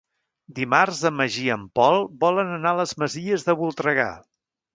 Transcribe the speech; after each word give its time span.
Dimarts 0.59 1.01
en 1.09 1.13
Magí 1.19 1.43
i 1.49 1.51
en 1.55 1.67
Pol 1.81 2.01
volen 2.25 2.49
anar 2.55 2.73
a 2.73 2.79
les 2.81 2.95
Masies 3.03 3.47
de 3.51 3.57
Voltregà. 3.61 4.09